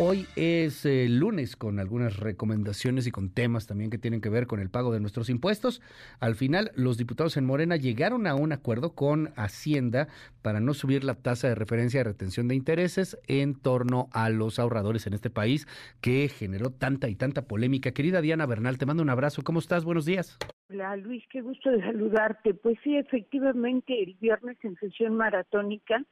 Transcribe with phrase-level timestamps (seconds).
[0.00, 4.46] Hoy es eh, lunes con algunas recomendaciones y con temas también que tienen que ver
[4.46, 5.82] con el pago de nuestros impuestos.
[6.20, 10.06] Al final, los diputados en Morena llegaron a un acuerdo con Hacienda
[10.40, 14.60] para no subir la tasa de referencia de retención de intereses en torno a los
[14.60, 15.66] ahorradores en este país
[16.00, 17.90] que generó tanta y tanta polémica.
[17.90, 19.42] Querida Diana Bernal, te mando un abrazo.
[19.42, 19.84] ¿Cómo estás?
[19.84, 20.38] Buenos días.
[20.70, 22.54] Hola Luis, qué gusto de saludarte.
[22.54, 26.04] Pues sí, efectivamente, el viernes en sesión maratónica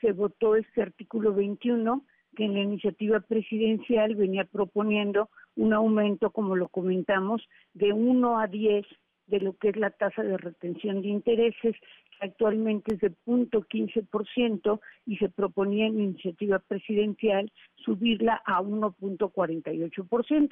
[0.00, 2.04] se votó este artículo 21
[2.36, 8.46] que en la iniciativa presidencial venía proponiendo un aumento, como lo comentamos, de 1 a
[8.46, 8.86] 10
[9.26, 11.76] de lo que es la tasa de retención de intereses,
[12.18, 20.50] que actualmente es de 0.15% y se proponía en iniciativa presidencial subirla a 1.48%.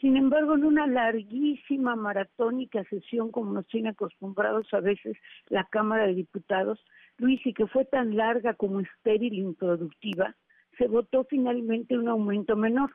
[0.00, 5.16] Sin embargo, en una larguísima maratónica sesión, como nos tiene acostumbrados a veces
[5.48, 6.82] la Cámara de Diputados,
[7.18, 10.34] Luis, y que fue tan larga como estéril e improductiva,
[10.80, 12.90] se votó finalmente un aumento menor.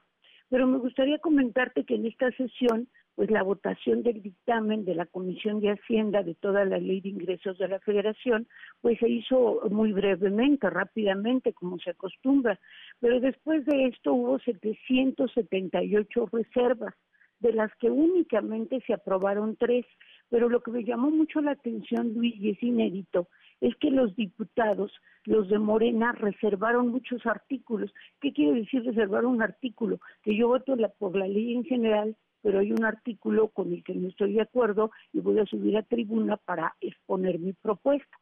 [0.49, 5.05] Pero me gustaría comentarte que en esta sesión, pues la votación del dictamen de la
[5.05, 8.47] Comisión de Hacienda de toda la ley de ingresos de la Federación,
[8.81, 12.59] pues se hizo muy brevemente, rápidamente, como se acostumbra.
[12.99, 16.95] Pero después de esto hubo 778 reservas,
[17.39, 19.85] de las que únicamente se aprobaron tres.
[20.29, 23.27] Pero lo que me llamó mucho la atención, Luis, y es inédito,
[23.61, 24.91] es que los diputados,
[25.25, 27.93] los de Morena, reservaron muchos artículos.
[28.19, 29.99] ¿Qué quiere decir reservar un artículo?
[30.23, 33.95] Que yo voto por la ley en general, pero hay un artículo con el que
[33.95, 38.17] no estoy de acuerdo y voy a subir a tribuna para exponer mi propuesta.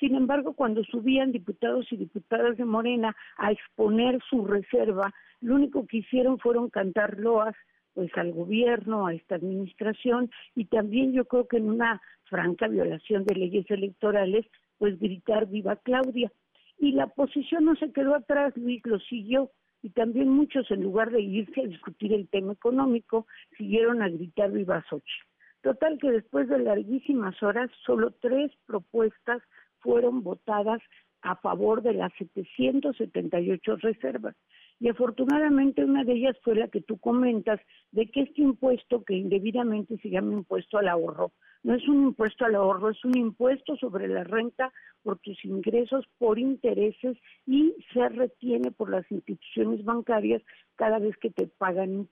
[0.00, 5.86] Sin embargo, cuando subían diputados y diputadas de Morena a exponer su reserva, lo único
[5.86, 7.54] que hicieron fueron cantar loas
[7.94, 13.24] pues al gobierno, a esta administración y también yo creo que en una franca violación
[13.24, 14.46] de leyes electorales
[14.78, 16.32] pues gritar viva Claudia.
[16.78, 19.50] Y la oposición no se quedó atrás, Luis lo siguió,
[19.82, 23.26] y también muchos en lugar de irse a discutir el tema económico,
[23.58, 25.20] siguieron a gritar viva Sochi.
[25.62, 29.42] Total que después de larguísimas horas, solo tres propuestas
[29.80, 30.80] fueron votadas
[31.22, 34.36] a favor de las 778 reservas.
[34.80, 37.60] Y afortunadamente una de ellas fue la que tú comentas,
[37.92, 41.32] de que este impuesto que indebidamente se llama impuesto al ahorro,
[41.62, 46.06] no es un impuesto al ahorro, es un impuesto sobre la renta por tus ingresos
[46.16, 50.42] por intereses y se retiene por las instituciones bancarias
[50.76, 52.08] cada vez que te pagan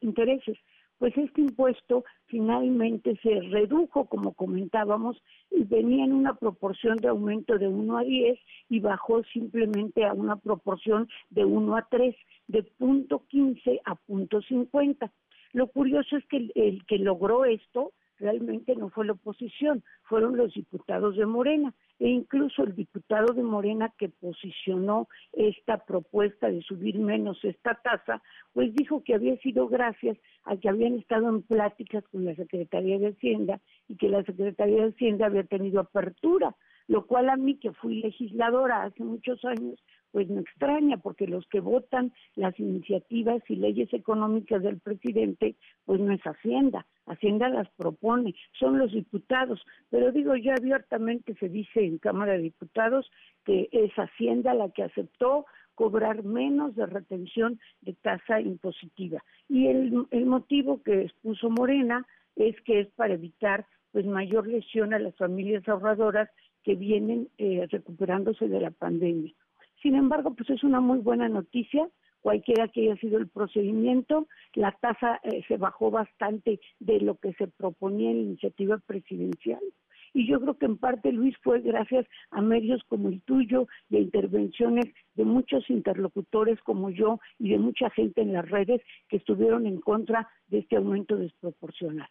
[0.00, 0.56] intereses.
[1.04, 7.58] Pues este impuesto finalmente se redujo, como comentábamos, y venía en una proporción de aumento
[7.58, 8.38] de 1 a 10
[8.70, 12.16] y bajó simplemente a una proporción de 1 a 3,
[12.48, 15.12] de punto 15 a punto 50.
[15.52, 20.54] Lo curioso es que el que logró esto realmente no fue la oposición, fueron los
[20.54, 26.98] diputados de Morena e incluso el diputado de Morena que posicionó esta propuesta de subir
[26.98, 28.22] menos esta tasa,
[28.54, 32.98] pues dijo que había sido gracias a que habían estado en pláticas con la Secretaría
[32.98, 36.56] de Hacienda y que la Secretaría de Hacienda había tenido apertura,
[36.86, 39.82] lo cual a mí que fui legisladora hace muchos años,
[40.12, 46.00] pues me extraña porque los que votan las iniciativas y leyes económicas del presidente, pues
[46.00, 51.84] no es Hacienda, Hacienda las propone, son los diputados, pero digo ya abiertamente se dice
[51.84, 53.10] en Cámara de Diputados
[53.44, 55.44] que es Hacienda la que aceptó
[55.74, 59.22] cobrar menos de retención de tasa impositiva.
[59.48, 62.06] Y el, motivo que expuso Morena
[62.36, 66.28] es que es para evitar pues mayor lesión a las familias ahorradoras
[66.62, 69.32] que vienen eh, recuperándose de la pandemia.
[69.82, 71.86] Sin embargo, pues es una muy buena noticia,
[72.24, 77.34] cualquiera que haya sido el procedimiento, la tasa eh, se bajó bastante de lo que
[77.34, 79.60] se proponía en la iniciativa presidencial.
[80.14, 83.96] Y yo creo que en parte, Luis, fue gracias a medios como el tuyo a
[83.96, 84.86] intervenciones
[85.16, 88.80] de muchos interlocutores como yo y de mucha gente en las redes
[89.10, 92.08] que estuvieron en contra de este aumento desproporcionado.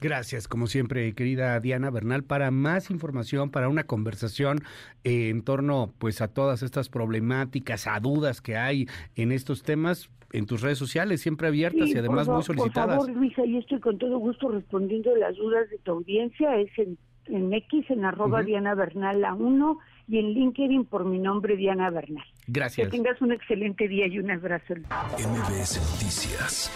[0.00, 2.22] Gracias, como siempre, querida Diana Bernal.
[2.22, 4.60] Para más información, para una conversación
[5.02, 8.86] eh, en torno pues a todas estas problemáticas, a dudas que hay
[9.16, 12.96] en estos temas, en tus redes sociales, siempre abiertas y además muy solicitadas.
[12.96, 16.56] Por favor, Luisa, ahí estoy con todo gusto respondiendo las dudas de tu audiencia.
[16.56, 21.56] Es en, X, en arroba Diana Bernal a uno y en LinkedIn por mi nombre,
[21.56, 22.24] Diana Bernal.
[22.46, 22.88] Gracias.
[22.88, 24.74] Que tengas un excelente día y un abrazo.
[24.74, 26.70] MBS Noticias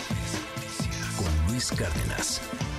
[1.16, 2.71] con Luis Cárdenas.